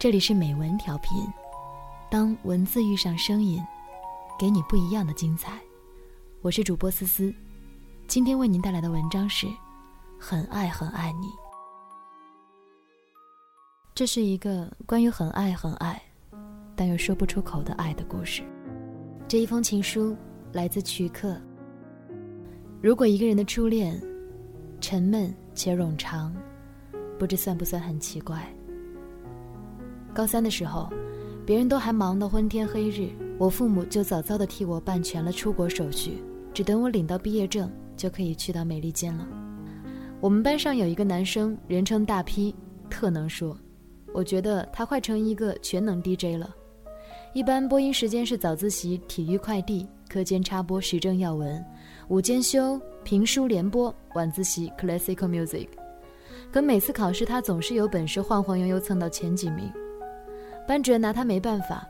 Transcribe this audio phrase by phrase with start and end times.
[0.00, 1.30] 这里是美文调频，
[2.10, 3.62] 当文字遇上声音，
[4.38, 5.60] 给你不一样的精彩。
[6.40, 7.30] 我是主播思思，
[8.06, 9.46] 今天为您带来的文章是
[10.18, 11.26] 《很爱很爱你》。
[13.94, 16.00] 这是一个关于很爱很爱，
[16.74, 18.42] 但又说不出口的爱的故事。
[19.28, 20.16] 这一封情书
[20.50, 21.38] 来自曲克。
[22.80, 24.00] 如果一个人的初恋
[24.80, 26.34] 沉闷且冗长，
[27.18, 28.50] 不知算不算很奇怪？
[30.14, 30.88] 高三的时候，
[31.46, 39.26] 别人都还忙得昏天黑日，我父母就早早的替我办全了出国手续，只等我领到毕业证就可以去到美利坚了。
[40.20, 42.54] 我们班上有一个男生，人称大 P，
[42.88, 43.56] 特能说。
[44.12, 46.54] 我觉得他快成一个全能 DJ 了。
[47.32, 51.64] 一般播音时间是早自习体育快递，课间插播时政要闻，
[52.08, 55.68] 午间休评书联播，晚自习 classical music。
[56.50, 59.72] 可每次考试他总是有本事晃晃悠悠蹭到前几名，
[60.66, 61.86] 班主任拿他没办法，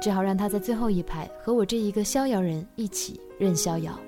[0.00, 3.98] 只好让他在最后一排和我这一个逍遥人一起任逍遥。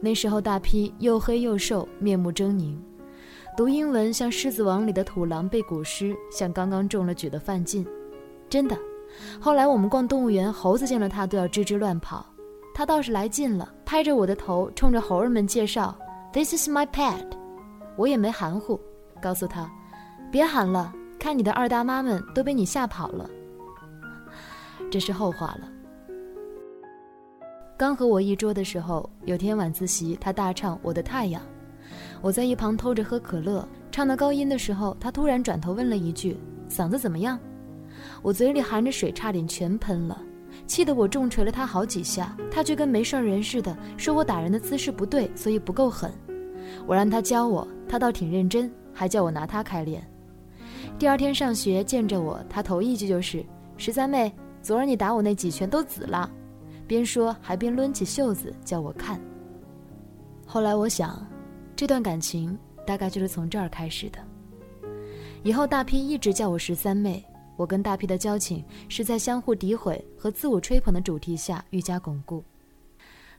[0.00, 2.76] 那时候大批又黑又瘦，面目狰狞。
[3.56, 7.84] 读英文像《狮子王》里的土狼背古诗，像刚刚中了举的范进，
[8.48, 8.78] 真的。
[9.40, 12.24] 后来我们逛动物园，猴子见了他都要吱吱乱跑，
[12.72, 15.96] 他倒是来劲了，拍着我的头，冲着猴儿们介绍
[16.32, 17.24] ：“This is my pet。”
[17.96, 18.78] 我也没含糊，
[19.20, 19.68] 告诉他
[20.30, 23.28] ：“别喊了，看你的二大妈们都被你吓跑了。”
[24.90, 25.68] 这是后话了。
[27.76, 31.40] 刚和我一桌的时候，有天晚自习，他大唱《我的太阳》。
[32.20, 36.36] 我在一旁偷着喝可乐，唱到高音的时候，他突然转头问了一句
[36.68, 37.38] ：“嗓子怎么样？”
[38.20, 40.20] 我嘴里含着水，差点全喷了，
[40.66, 46.10] 气得我重锤了他好几下，他却跟没事人似的，说我打人的姿势不对，所以不够狠。
[46.86, 50.04] 我让他教我，他倒挺认真，还叫我拿他开练。
[50.98, 53.44] 第二天上学见着我，他头一句就是
[53.78, 56.28] ：“十三妹，昨儿你打我那几拳都紫了。”
[56.88, 59.20] 边说还边抡起袖子叫我看。
[60.46, 61.26] 后来我想。
[61.76, 64.18] 这段感情大概就是从这儿开始的。
[65.44, 67.24] 以后大 P 一直叫我十三妹，
[67.56, 72.42] 我跟大 P 的交情是在相互诋毁和自我吹捧的主题下愈加巩固。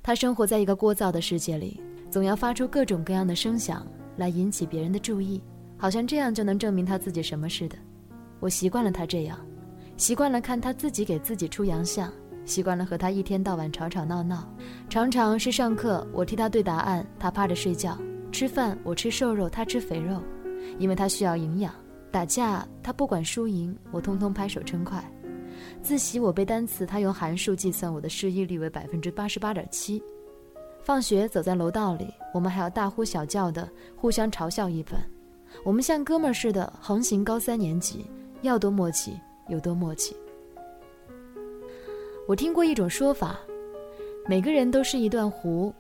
[0.02, 5.44] 他生活在一个聒噪的世界里，总要发出各种各样的声响来引起别人的注意，
[5.80, 7.78] 好像这样就能证明他自己什么似的。
[8.40, 9.40] 我习惯了他这样，
[9.98, 12.12] 习惯了看他自己给自己出洋相，
[12.46, 14.48] 习惯了和他一天到晚吵吵闹闹，
[14.90, 17.98] 常常是上课我替他对答案，他趴着睡觉。
[18.32, 20.22] 吃饭我吃瘦肉，他吃肥肉，
[20.78, 21.74] 因为他需要营养。
[22.12, 25.04] 打架他不管输赢，我通通拍手称快。
[25.82, 30.02] 自习我背单词，他用函数计算我的失忆率为百分之八十八点七。
[30.82, 35.00] 放学走在楼道里，我们还要大呼小叫的互相嘲笑一番。
[35.64, 38.06] 我们像哥们儿似的横行高三年级，
[38.42, 40.16] 要多默契有多默契。
[42.28, 43.40] 我听过一种说法，
[44.28, 45.74] 每个人都是一段弧。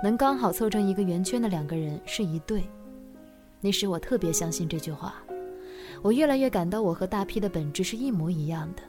[0.00, 2.62] 能刚好凑成一个圆圈的两个人是一对，
[3.60, 5.16] 那时我特别相信这句话。
[6.02, 8.82] 我越来越感到我和大 P 的本质是一模一样的，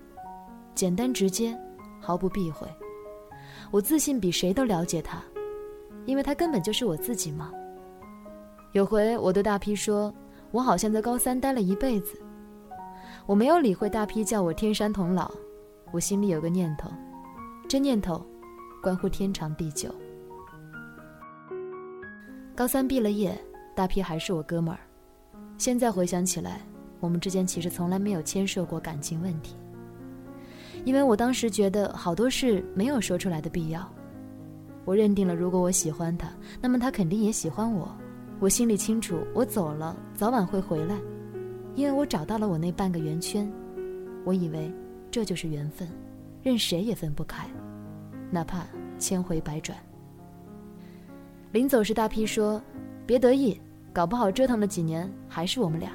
[0.75, 1.57] 简单直接，
[1.99, 2.67] 毫不避讳。
[3.71, 5.23] 我自信比谁都了解他，
[6.05, 7.51] 因为他根本就是我自己嘛。
[8.71, 10.13] 有回我对大 P 说
[10.51, 12.19] ：“我好像在高三待了一辈子。”
[13.25, 15.29] 我没有理会大 P 叫我天山童姥，
[15.91, 16.89] 我心里有个念头，
[17.67, 18.23] 这念头
[18.81, 19.93] 关乎天长地久。
[22.55, 23.39] 高三毕了业，
[23.75, 24.79] 大 P 还是我哥们儿。
[25.57, 26.61] 现在回想起来，
[26.99, 29.55] 我们之间其实从来没有牵涉过感情问题，
[30.85, 33.87] 因为我当时觉得好多事没有说出来的必要。
[34.85, 36.29] 我认定了，如果我喜欢他，
[36.61, 37.95] 那么他肯定也喜欢我。
[38.39, 40.95] 我心里清楚，我走了早晚会回来，
[41.75, 43.51] 因为我找到了我那半个圆圈。
[44.25, 44.71] 我以为
[45.11, 45.87] 这就是缘分，
[46.41, 47.49] 任谁也分不开，
[48.31, 48.65] 哪怕
[48.97, 49.77] 千回百转。
[51.51, 52.61] 临走时，大 P 说
[53.05, 53.59] ：“别得意，
[53.91, 55.91] 搞不好折腾了几年还是我们俩。”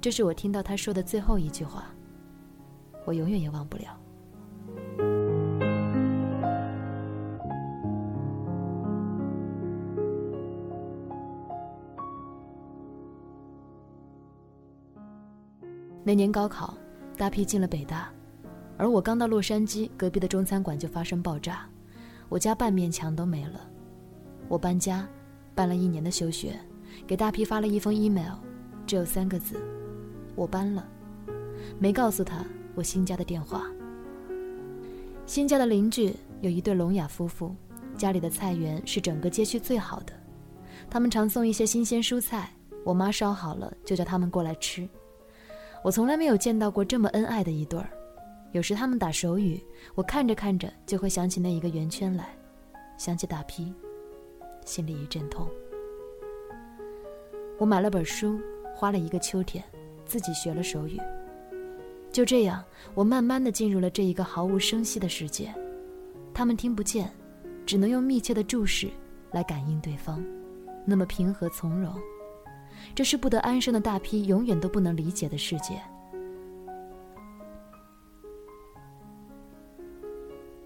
[0.00, 1.84] 这是我听到他说的最后一句话，
[3.04, 3.98] 我永远也忘不了。
[16.06, 16.76] 那年高考，
[17.16, 18.12] 大 P 进了北大，
[18.76, 21.66] 而我刚到洛杉矶，隔壁的中餐馆就发生爆炸，
[22.28, 23.58] 我家半面墙都没了。
[24.46, 25.08] 我搬家，
[25.54, 26.60] 办了一年的休学，
[27.06, 28.34] 给大 P 发了一封 email，
[28.86, 29.58] 只有三个字：
[30.34, 30.86] 我搬了，
[31.78, 33.64] 没告诉他我新家的电话。
[35.24, 37.56] 新家的邻居有一对聋哑夫妇，
[37.96, 40.12] 家里的菜园是整个街区最好的，
[40.90, 42.50] 他们常送一些新鲜蔬菜，
[42.84, 44.86] 我妈烧好了就叫他们过来吃。
[45.84, 47.90] 我从来没有见到过这么恩爱的一对儿。
[48.52, 49.62] 有时他们打手语，
[49.94, 52.34] 我看着看着就会想起那一个圆圈来，
[52.96, 53.70] 想起打批，
[54.64, 55.46] 心里一阵痛。
[57.58, 58.40] 我买了本书，
[58.74, 59.62] 花了一个秋天，
[60.06, 60.98] 自己学了手语。
[62.10, 62.64] 就这样，
[62.94, 65.54] 我慢慢的进入了这一个毫无声息的世界。
[66.32, 67.12] 他们听不见，
[67.66, 68.88] 只能用密切的注视
[69.32, 70.24] 来感应对方，
[70.86, 71.92] 那么平和从容。
[72.94, 75.80] 这是不得安生的大批永远都不能理解的世界。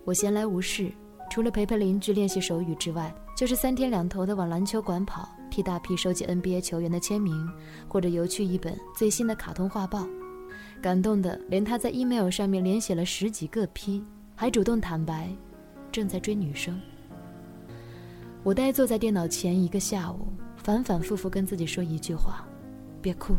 [0.04, 0.90] 我闲来无事，
[1.30, 7.46] 除了陪陪邻居练习手语之外，就是三天两头的往篮球馆跑，替大批收集 NBA 球员的签名，
[7.86, 10.06] 或者邮去一本最新的卡通画报。
[10.80, 14.02] 感动的连他在 email 上面连写了十几个 P，
[14.34, 15.28] 还主动坦白，
[15.92, 16.80] 正在追女生。
[18.44, 20.28] 我呆坐在电脑前一个下午，
[20.68, 22.46] 反反复复跟自己说一句话：
[23.00, 23.32] 别哭，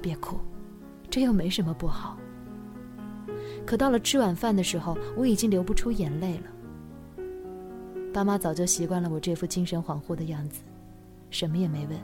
[0.00, 0.38] 别哭，
[1.10, 2.16] 这又没什么不好。
[3.66, 7.24] 可到了吃晚饭的时候，我已经流不出眼泪了。
[8.14, 10.60] 爸妈早就习惯了我这副精神恍惚的样子，
[11.28, 11.98] 什么也没问。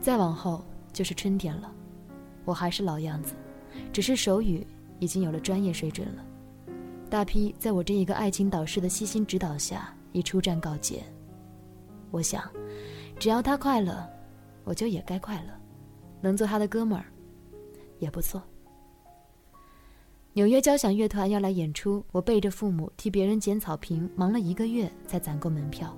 [0.00, 1.70] 再往后就是春天了，
[2.46, 3.34] 我还是老样子，
[3.92, 4.66] 只是手语
[4.98, 6.24] 已经有了专业水准了。
[7.10, 11.02] 大批在我这一个爱情导师的悉心指导下，已出战告捷。
[12.10, 12.42] 我想，
[13.20, 14.08] 只要他快乐，
[14.64, 15.52] 我就也该快乐，
[16.22, 17.04] 能做他的哥们儿，
[17.98, 18.42] 也不错。
[20.32, 25.94] 纽约交响乐团要来演出，我背着父母替别人捡草坪，忙了一个月才攒够门票。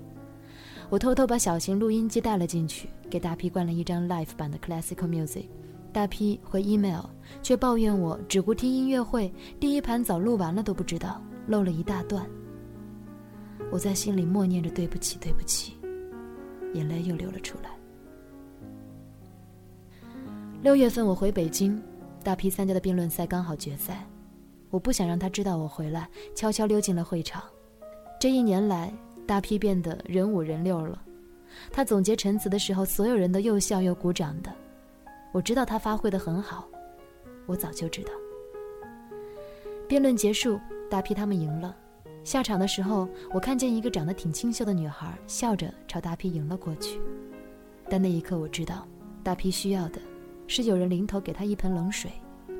[0.91, 5.45] 我偷偷把小型录音机带了进去，给大批灌了一张 live 版的 classical music。
[5.93, 7.05] 大批回 email，
[7.41, 12.29] 却抱怨我只顾听音乐会，第一盘早录完了都不知道，漏了一大段。
[13.71, 15.77] 我在心里默念着对不起，对不起，
[16.75, 17.71] 眼泪又流了出来。
[20.63, 21.83] 六月份我回北京，
[22.23, 24.07] 大批参加的辩论赛刚好决赛。
[24.71, 27.43] 我不想让他知道我回来，悄悄溜进了会场。
[28.19, 28.93] 这一年来，
[29.27, 31.03] 大批变得人五人六了。
[31.71, 34.51] 他总结陈词的时候，所有人都又笑又鼓掌的。
[35.33, 36.67] 我知道他发挥的很好，
[37.47, 38.13] 我早就知道。
[39.89, 40.59] 辩论结束，
[40.89, 41.77] 大批他们赢了。
[42.25, 47.01] 下场的时候，我看见一个长得挺清秀的女孩笑着朝大批迎了过去。
[47.91, 48.87] 但那一刻，我知道，
[49.23, 50.01] 大批需要的，
[50.47, 52.11] 是有人临头给他一盆冷水。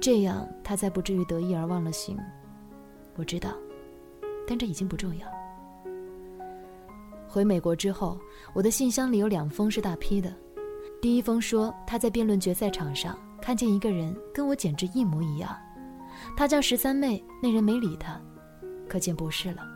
[0.01, 2.19] 这样，他才不至于得意而忘了形。
[3.15, 3.53] 我知道，
[4.47, 5.27] 但这已经不重要。
[7.29, 8.19] 回美国之后，
[8.53, 10.35] 我的信箱里有两封是大批的。
[11.01, 15.57] 第一封说他在辩论决赛场上看见一个人跟我简直一模一样，
[16.37, 18.21] 他叫十三妹，那人没理他，
[18.93, 19.67] 可见不是了。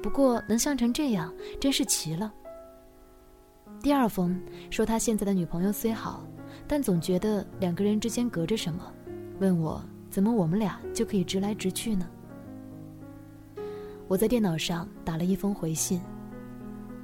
[0.00, 2.32] 不过能像成这样，真是奇了。
[3.82, 4.40] 第二封
[4.70, 6.24] 说他现在的女朋友虽好，
[6.68, 8.92] 但总觉得两个人之间隔着什么。
[9.40, 12.08] 问我怎么我们俩就可以直来直去呢？
[14.06, 16.00] 我在电脑上打了一封回信，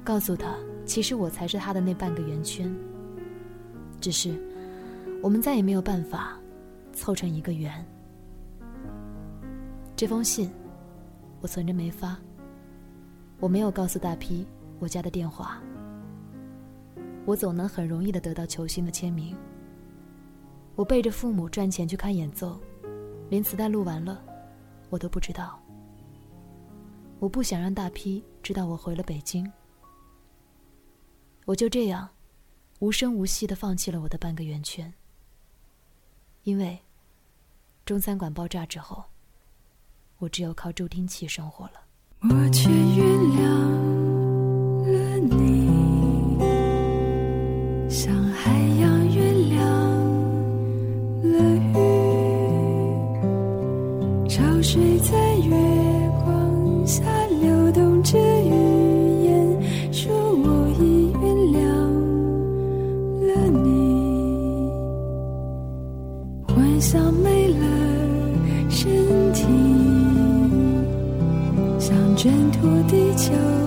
[0.01, 0.55] 告诉他，
[0.85, 2.73] 其实我才是他的那半个圆圈。
[3.99, 4.33] 只是，
[5.21, 6.39] 我们再也没有办法
[6.93, 7.85] 凑成一个圆。
[9.97, 10.49] 这封信，
[11.45, 12.19] 我存着没发。
[13.39, 14.47] 我没有告诉大批
[14.79, 15.61] 我家的电话。
[17.23, 19.37] 我总能很容易的得到球星的签名。
[20.75, 22.59] 我背着父母赚钱去看演奏，
[23.29, 24.19] 连磁带录完了，
[24.89, 25.61] 我都不知道。
[27.19, 29.47] 我不想让大批知道我回了北京。
[31.45, 32.09] 我就这样，
[32.79, 34.91] 无声无息的放弃了我的半个圆圈。
[36.41, 36.79] 因为，
[37.85, 39.03] 中餐馆爆炸之后，
[40.19, 41.73] 我只有靠助听器生活了。
[42.21, 43.05] 我却原
[43.35, 43.43] 谅
[44.91, 46.39] 了你，
[47.89, 49.59] 像海洋原谅
[51.31, 51.37] 了。
[54.27, 54.41] 潮。
[54.61, 55.51] 水在月
[56.23, 57.03] 光下
[57.39, 58.49] 流动着语
[59.23, 61.21] 言，说我已原
[61.53, 61.61] 谅
[63.27, 63.29] 了
[63.61, 63.69] 你。
[66.47, 67.74] 幻想没了
[72.15, 73.64] 挣脱地球。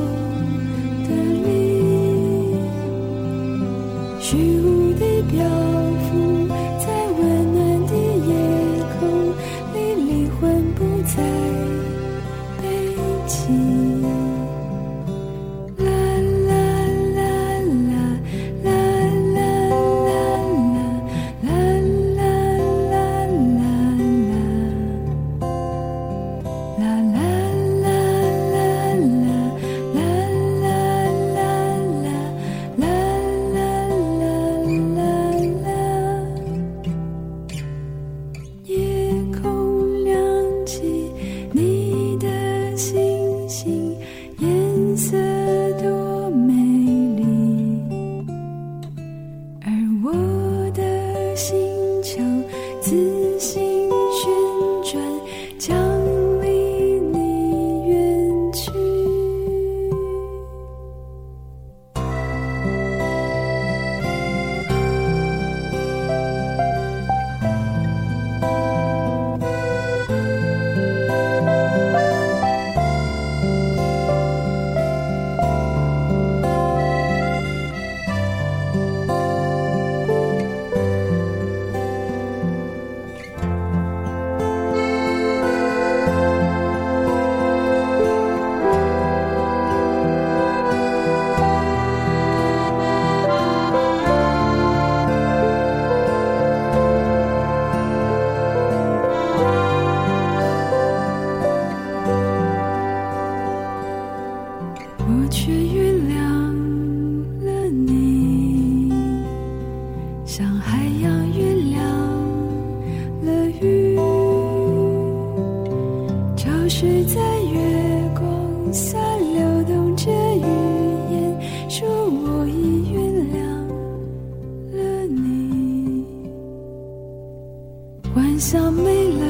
[128.38, 129.27] 下眉来。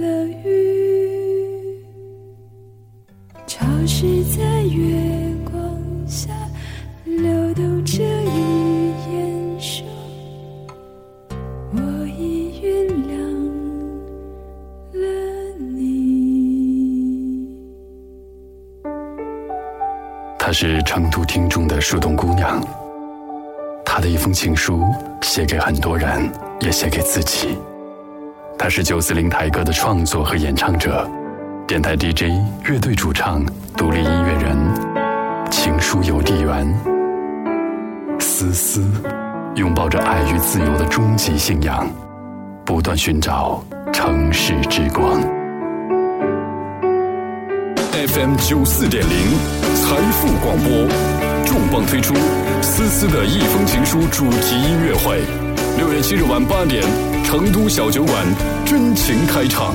[0.00, 1.84] 了雨，
[3.46, 4.96] 潮湿在月
[5.44, 5.52] 光
[6.06, 6.30] 下
[7.04, 9.86] 流动着语言说。
[11.72, 11.78] 我
[12.18, 13.12] 已原谅
[14.94, 15.04] 了
[15.58, 17.46] 你。
[20.38, 22.58] 她是成都听众的树洞姑娘，
[23.84, 24.82] 她的一封情书
[25.20, 27.58] 写给很多人，也写给自己。
[28.62, 31.10] 他是九四零台歌的创作和演唱者，
[31.66, 32.24] 电台 DJ、
[32.62, 33.42] 乐队主唱、
[33.74, 36.70] 独立音乐人，情书邮递员。
[38.18, 38.84] 思思
[39.54, 41.88] 拥抱着爱与自由的终极信仰，
[42.62, 43.64] 不断寻找
[43.94, 45.18] 城市之光。
[48.08, 49.16] FM 九四点零
[49.74, 50.86] 财富广播
[51.46, 52.12] 重磅推出
[52.60, 55.22] 思思的一封情书主题音乐会，
[55.76, 56.82] 六月七日晚八点，
[57.24, 58.26] 成都小酒馆
[58.64, 59.74] 真情开场，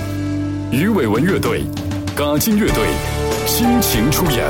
[0.71, 1.63] 鱼尾纹乐队、
[2.15, 2.83] 嘎金乐队
[3.47, 4.45] 倾情出演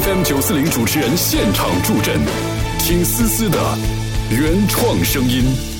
[0.00, 2.18] ，FM 九四零主持人现场助阵，
[2.80, 3.58] 听思思的
[4.30, 5.77] 原创声音。